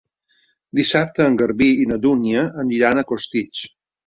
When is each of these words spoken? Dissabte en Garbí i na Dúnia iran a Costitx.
Dissabte 0.79 1.27
en 1.31 1.37
Garbí 1.41 1.67
i 1.83 1.85
na 1.93 1.99
Dúnia 2.07 2.47
iran 2.79 3.03
a 3.05 3.05
Costitx. 3.13 3.63